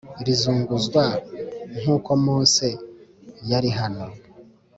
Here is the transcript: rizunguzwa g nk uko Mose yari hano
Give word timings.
rizunguzwa 0.25 1.03
g 1.09 1.13
nk 1.79 1.85
uko 1.95 2.09
Mose 2.25 2.67
yari 3.51 3.69
hano 3.79 4.05